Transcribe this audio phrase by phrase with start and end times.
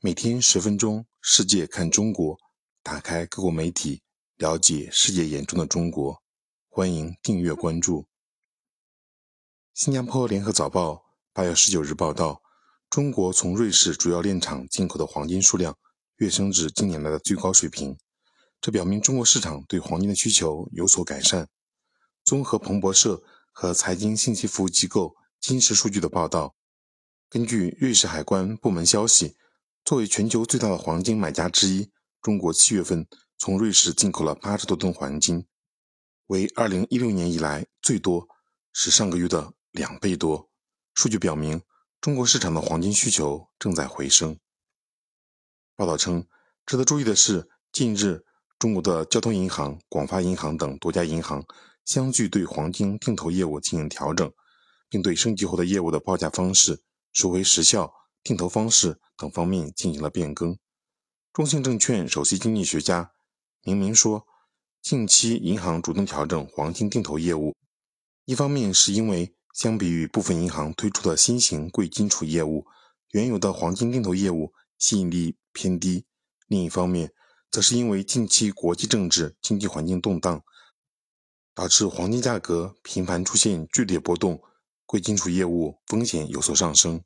[0.00, 2.38] 每天十分钟，世界看中国，
[2.84, 4.00] 打开各国媒体，
[4.36, 6.22] 了解世界眼中的中国。
[6.68, 8.06] 欢迎订阅关注。
[9.74, 12.40] 新加坡联合早报八月十九日报道，
[12.88, 15.76] 中国从瑞士主要炼厂进口的黄金数量
[16.18, 17.98] 跃升至近年来的最高水平，
[18.60, 21.48] 这表明中国市场对黄金的需求有所改善。
[22.22, 23.20] 综合彭博社
[23.50, 26.54] 和财经信息服务机构金石数据的报道，
[27.28, 29.34] 根据瑞士海关部门消息。
[29.88, 35.46] 作为全球最大的黄金买家之一，中国七月份从瑞士进口了八十多吨黄金，
[36.26, 38.28] 为二零一六年以来最多，
[38.74, 40.50] 是上个月的两倍多。
[40.92, 41.62] 数据表明，
[42.02, 44.38] 中国市场的黄金需求正在回升。
[45.74, 46.26] 报道称，
[46.66, 48.26] 值得注意的是，近日
[48.58, 51.42] 中国的交通银行、广发银行等多家银行
[51.86, 54.30] 相继对黄金定投业务进行调整，
[54.90, 56.82] 并对升级后的业务的报价方式、
[57.14, 57.94] 收回时效。
[58.28, 60.58] 定投方式等方面进行了变更。
[61.32, 63.12] 中信证券首席经济学家
[63.62, 64.26] 明明说，
[64.82, 67.56] 近期银行主动调整黄金定投业务，
[68.26, 72.66] 一方面是因为相比于部分银行推出的新型贵金属业务，
[73.12, 76.04] 原有的黄金定投业务吸引力偏低；
[76.48, 77.10] 另一方面，
[77.50, 80.44] 则是因为近期国际政治经济环境动荡，
[81.54, 84.42] 导致黄金价格频繁出现剧烈波动，
[84.84, 87.02] 贵金属业务风险有所上升。